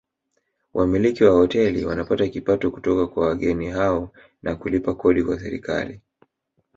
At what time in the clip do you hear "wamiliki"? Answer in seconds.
0.73-1.23